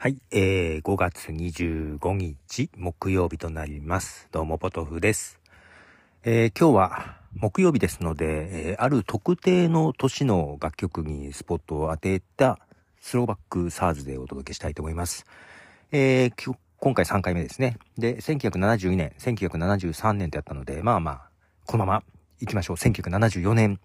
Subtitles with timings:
[0.00, 4.28] はい、えー、5月25日木曜日となります。
[4.30, 5.40] どうもポトフです。
[6.22, 12.60] えー、今日は木曜日ですので、えーある特定の年の楽曲にスポットを当てた
[13.00, 15.26] スローバックサーズでお届けしたいと思います。
[15.90, 17.76] えー今回3回目ですね。
[17.98, 21.22] で、1972年、1973年とやったので、まあまあ、
[21.66, 22.02] このまま
[22.38, 22.76] 行きましょう。
[22.76, 23.80] 1974年。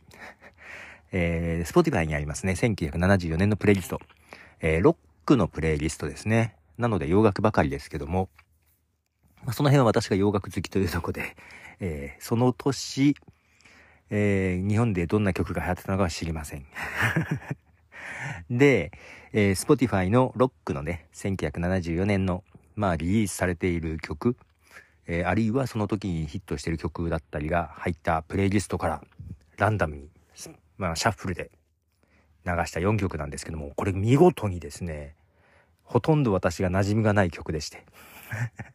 [1.12, 2.54] えー、Spotify にありますね。
[2.54, 4.00] 1974年のプレイリスト。
[4.60, 4.96] えー
[5.26, 6.56] クのプレイリストですね。
[6.78, 8.30] なので洋楽ばかりですけども、
[9.44, 11.36] まあ、その辺は私が洋楽好きというとこで、
[11.80, 13.16] えーその年、
[14.10, 16.66] えー日本でどんな曲が流行ってたのかは知りません。
[18.50, 18.92] で、
[19.34, 22.44] えー Spotify のロックのね、1974年の、
[22.76, 24.38] まあ、リリースされている曲、
[25.08, 29.04] えーあるいはその時にヒットしてる曲だったりが入ったプレイリストから、
[29.58, 30.10] ランダムに、
[30.78, 31.52] まあ、シャッフルで
[32.46, 35.16] 流した4曲なんですけども、これ見事にですね、
[35.84, 37.86] ほとんど私が馴染みがない曲でして。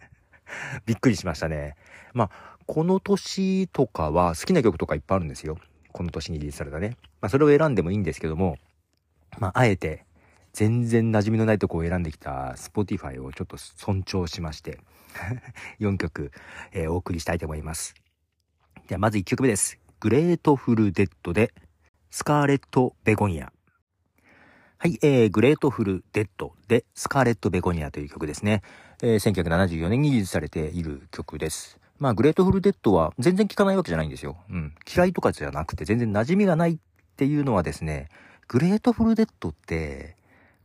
[0.86, 1.76] びっくりしましたね。
[2.14, 5.58] まあ、この年とかは好きな曲とかいっぱいあるんですよ。
[5.92, 6.96] この年にリリースされたね。
[7.20, 8.58] まあ、それを選んでもいいんですけども、
[9.38, 10.04] まあ、あえて、
[10.52, 14.78] 全然馴染みのないとこを選んできた Spotify をちょっと尊重しまして、
[15.80, 16.32] 4曲、
[16.72, 17.94] えーお送りしたいと思います。
[18.86, 19.78] では、まず1曲目です。
[20.00, 21.52] グレートフルデッドで、
[22.10, 23.52] スカーレット・ベゴニア。
[24.80, 28.62] はい、えー、グレートフル・デッドで、スカーレット・ベゴニアという曲ですね。
[29.02, 31.80] えー、1974年にリリースされている曲です。
[31.98, 34.36] まあ、グレートフル・デッドは全然聴かないわけじゃないんですよ。
[34.48, 34.72] うん。
[34.88, 36.78] 嫌いとかじゃなくて、全然馴染みがないっ
[37.16, 38.08] ていうのはですね、
[38.46, 40.14] グレートフル・デッドって、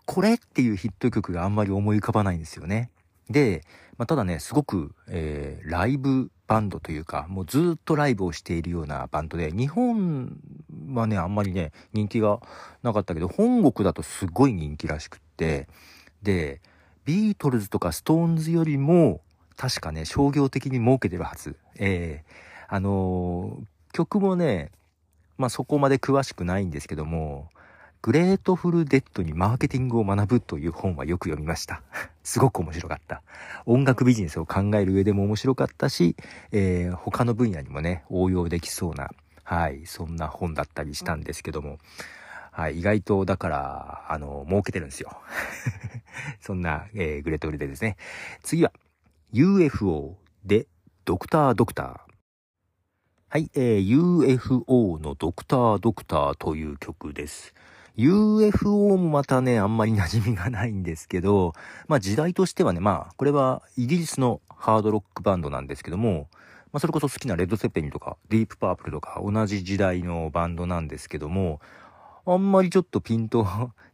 [0.05, 2.92] これっていうヒット曲があんまり思い浮かばないんですよね。
[3.31, 3.64] で、
[3.98, 10.38] まあ、ただね、すごく、えー、ライブバンドというか、もうずっとライブをしているようなバンドで、日本
[10.94, 12.39] はね、あんまりね、人気が
[12.81, 15.67] なかったけど、本国だとすごい人気らしくって、
[16.21, 16.61] で、
[17.05, 19.21] ビートルズとかストーンズよりも、
[19.55, 21.55] 確かね、商業的に儲けてるはず。
[21.77, 24.71] えーあのー曲もね、
[25.37, 27.49] まあそこまで詳しくないんですけども、
[28.03, 31.81] グレートフルデッドにマーケティングを学ぶという本はよく読みました。
[32.21, 33.23] すごく面白かった。
[33.65, 36.17] 音楽ビジネスを考える上でも面白かったし、
[36.52, 39.09] えー他の分野にもね、応用できそうな、
[39.45, 41.77] はい、そんな本だったりしたんですけども、
[42.52, 45.17] はい、意外と、だから、あの、儲けてるんですよ。
[46.42, 47.95] そんな、えーグレートフルデッドですね。
[48.42, 48.73] 次は、
[49.31, 50.67] UFO で、
[51.05, 51.99] ドクタードクター。
[53.30, 57.53] はい、えー UFO のドクタードクターという曲です。
[57.95, 61.54] UFO もまたね、あんまり馴染みがないんですけど、
[61.87, 66.27] まあ時代としてはね、まあこれはイギリスのハードロックバンドなんですけども、
[66.71, 71.61] まあそれこそ好きなレッド・セッペリンとかディープ・パープルとか同じ時代のバンドなんですけども、
[72.26, 73.45] あんまりちょっとピンと、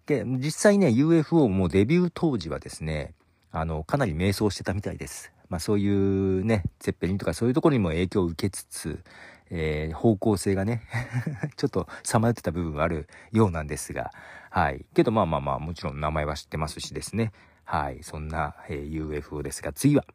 [0.05, 3.13] で 実際ね、UFO もデビュー当時はですね、
[3.51, 5.33] あの、かなり迷走してたみたいです。
[5.49, 9.03] まあそういうね、ゼッペリンとかそういうところにも影響を受けつつ、
[9.49, 10.83] えー方向性がね、
[11.57, 14.11] ちょっとさまよってた部分はあるようなんですが、
[14.49, 14.85] はい。
[14.93, 17.31] けどまあまあまあ、もちろん名前は知ってますしですね。
[17.63, 18.03] はい。
[18.03, 20.05] そんな、えー UFO ですが、次は、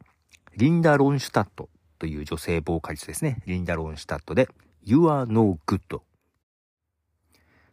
[0.57, 1.69] リンダ・ロンシュタット
[1.99, 3.43] という女性ボーカリストですね。
[3.47, 4.49] リンダ・ロンシュタットで、
[4.83, 6.01] You are no good。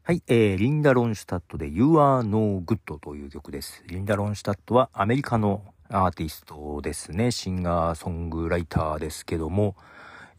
[0.04, 3.84] はい、えー、リンダ・ロンシュタットで You are no good という曲です。
[3.86, 7.32] リンダ・ロンシュタットはアメリカのアーティストですね。
[7.32, 9.76] シンガーソングライターですけども、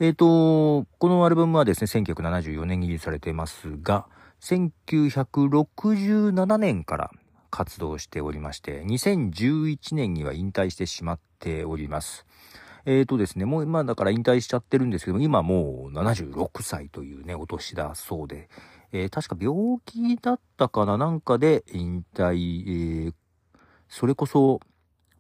[0.00, 4.06] えっ、と、このアルバムはですね、1974年にリリースされていますが、
[4.40, 7.10] 1967年から
[7.50, 12.26] 活動しておりまして、2011年には引退してしまっております。
[12.84, 18.48] えーとですね、もう今だから引退しちゃってるんですけども、今もう76歳というね、お年だそうで、
[18.90, 23.14] えー確か病気だったかななんかで引退、えー
[23.88, 24.60] それこそ、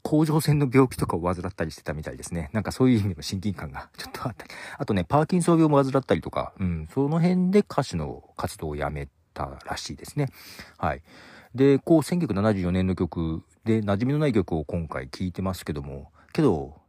[0.02, 2.50] 甲状腺の病気とかを患ったりしてたみたいですね。
[2.52, 4.50] なんかそういう意味でも親近感がちょっとあったり。
[4.78, 10.28] あとね、パーキンソン病も患ったりとか、うん、その辺で歌手の活動をやめたらしいですね。
[10.78, 11.02] はい。
[11.54, 16.80] で、こう、1974年の曲で、馴染みのない曲を今回聴いてますけども、けど、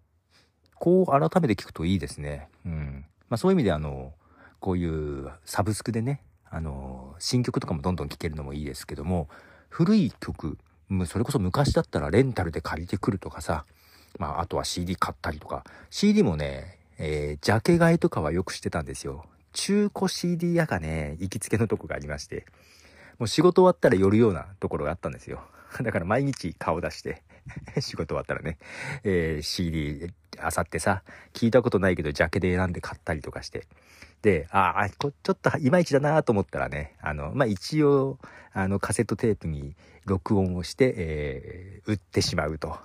[0.76, 2.50] こう改めて聞くといいですね。
[2.66, 3.06] うん。
[3.30, 4.14] まあそういう意味であの、
[4.60, 9.30] こういうサブスクでね、あの、新曲とかもどんどん聴けるのもいいですけども、
[9.70, 10.58] 古い曲、
[11.06, 13.66] それこそ昔だったらレンタルで借りてくるとかさ、
[14.20, 19.26] まああとは CD 買ったりとか、CD もね、えージャケ買いとかはよくしてたんですよ。
[19.54, 22.46] 中古 CD 屋がね、行きつけのとこがありまして、
[23.20, 25.44] もう仕事終わったら寄るようなところがあったんですよ。
[25.82, 27.22] だから毎日顔出して、
[27.80, 28.58] 仕事終わったらね、
[29.04, 31.04] えー、CD あさってさ、
[31.34, 33.68] 聞いたことないけどジャケで選んで買ったりとかして。
[34.24, 38.18] で、ああ、ちょっといまいちだなと思ったらね、あの、まあ、一応、
[38.54, 39.76] あの、カセットテープに
[40.06, 42.78] 録音をして、えー、売ってしまうと。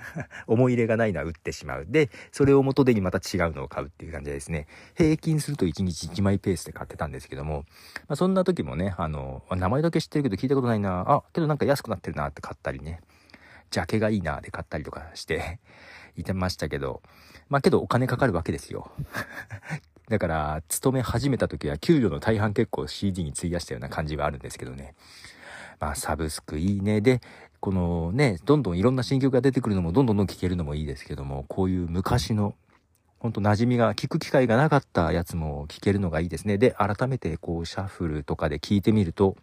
[0.46, 1.86] 思い入れがないのは売ってしまう。
[1.86, 4.66] で、それを元手にまた違うのを買うっていう感じですね。
[4.94, 7.66] 平均すると1日1枚ペースで買ってたんですけども、
[8.08, 13.00] まあ、そんな時もね、あの、名前だけ知ってるけど聞いたことないな、あ、けどなんか安くなってるなって買ったりね、
[13.70, 15.58] ジャケがいいなで買ったりとかして
[16.16, 17.02] いてましたけど、
[17.48, 18.90] まあけどお金かかるわけですよ。
[20.08, 24.94] だから、勤め始めた時は給料の大半結構 CD に費やしたような感じはあるんですけどね。
[25.80, 27.00] まあ、サブスクいいね。
[27.00, 27.20] で、
[27.60, 32.54] このね、どんどんいろんな新曲が出てくるのもどんどんどん聴けるのもいいですけども、こういう昔の、
[33.18, 36.58] ほんと馴染みが、聞く機会がなかったやつも聴けるのがいいですね。
[36.58, 39.36] で、改めてこう、シャッフルとかで聴いてみると、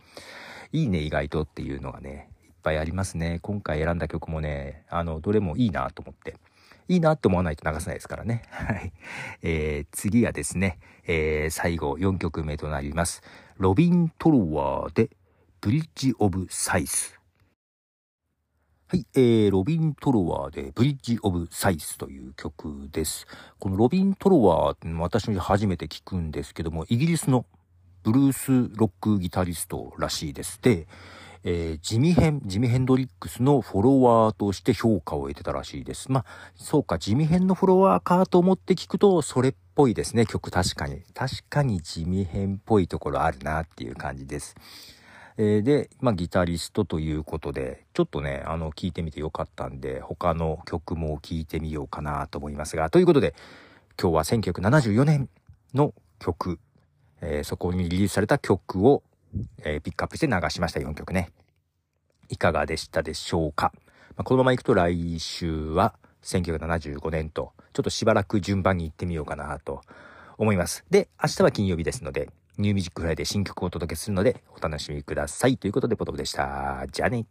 [0.72, 2.30] いいね、意外とっていうのがね、
[2.63, 3.39] ぱいありますね。
[3.42, 6.38] 今回選んだ曲もね、あの、どれもいいなと思って。
[6.88, 8.44] いいなって思わないと流せないですからね。
[8.50, 8.94] はい。
[9.42, 13.21] えー、次がですね、えー、最後4曲目となります。
[13.57, 15.10] ロビン・トロワーで、
[15.62, 17.19] ブリッジ・オブ・サイス。
[18.88, 23.27] はい、えー、ロビン・トロワーで、ブリッジ・オブ・サイスという曲です。
[23.59, 27.45] このロビン・トロワー、私も初めて聞くんですけども、イギリスの
[28.04, 30.62] ブルースロックギタリストらしいです。
[30.62, 30.88] で、
[31.45, 36.12] えー、ジミヘン、ジミヘンドリックスのフォロワーとして評価を得てたらしいです。
[36.12, 36.25] まあ、
[36.56, 41.01] そうか、ジミヘンのフォロワーかと思って聞くと、それっぽいですね、曲確かに。
[41.13, 44.56] 確かにジミヘンっぽいところあるなっていう感じです。
[45.38, 53.36] えー、で、まあ、ギタリストということで、ちょっとね、あの、聞いてみてよかったんで、他の曲も聞いてみようかなと思いますが、ということで、
[54.00, 55.30] 今日は1974年
[55.74, 56.60] の曲、
[57.19, 59.04] えー、そこにリリースされた曲を
[59.63, 61.31] えー、ピックアップして流しました、4曲ね。
[62.30, 63.71] いかがでしたでしょうか？
[64.15, 69.81] まあ、このまま行くと来週は1975年と、ちょっとしばらく順番に行ってみようかなと
[70.38, 70.85] 思います。
[70.89, 75.57] で、明日は金曜日ですので、ニューミュージックフライで新曲をお届けするので、お楽しみください。
[75.57, 76.85] ということで、ポトフでした。
[76.91, 77.25] じゃあね。